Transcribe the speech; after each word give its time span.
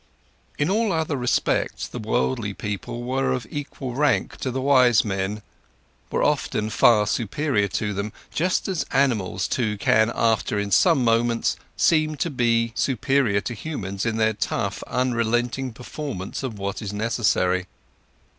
In 0.57 0.71
all 0.71 0.91
other 0.91 1.15
respects, 1.15 1.87
the 1.87 1.99
worldly 1.99 2.55
people 2.55 3.03
were 3.03 3.31
of 3.31 3.45
equal 3.51 3.93
rank 3.93 4.35
to 4.37 4.49
the 4.49 4.59
wise 4.59 5.05
men, 5.05 5.43
were 6.09 6.23
often 6.23 6.71
far 6.71 7.05
superior 7.05 7.67
to 7.67 7.93
them, 7.93 8.11
just 8.33 8.67
as 8.67 8.83
animals 8.91 9.47
too 9.47 9.77
can, 9.77 10.11
after 10.15 10.55
all, 10.57 10.63
in 10.63 10.71
some 10.71 11.03
moments, 11.03 11.55
seem 11.77 12.15
to 12.15 12.31
be 12.31 12.71
superior 12.75 13.41
to 13.41 13.53
humans 13.53 14.03
in 14.03 14.17
their 14.17 14.33
tough, 14.33 14.81
unrelenting 14.87 15.71
performance 15.71 16.41
of 16.41 16.57
what 16.57 16.81
is 16.81 16.91
necessary. 16.91 17.67